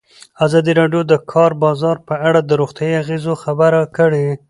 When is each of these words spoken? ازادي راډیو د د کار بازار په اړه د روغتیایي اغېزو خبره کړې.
ازادي 0.45 0.71
راډیو 0.79 1.01
د 1.05 1.09
د 1.11 1.13
کار 1.31 1.51
بازار 1.63 1.97
په 2.07 2.15
اړه 2.27 2.39
د 2.43 2.51
روغتیایي 2.61 2.99
اغېزو 3.01 3.33
خبره 3.43 3.81
کړې. 3.97 4.25